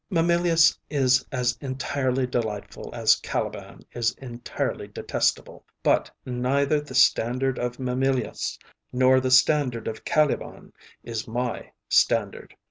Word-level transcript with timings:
Mamilius 0.09 0.75
is 0.89 1.23
as 1.31 1.55
entirely 1.61 2.25
delightful 2.25 2.89
as 2.91 3.17
Caliban 3.17 3.81
is 3.91 4.13
entirely 4.15 4.87
detestable, 4.87 5.63
but 5.83 6.09
neither 6.25 6.81
the 6.81 6.95
standard 6.95 7.59
of 7.59 7.77
Mamilius 7.77 8.57
nor 8.91 9.19
the 9.19 9.29
standard 9.29 9.87
of 9.87 10.03
Caliban 10.03 10.73
is 11.03 11.27
my 11.27 11.71
standard. 11.87 12.55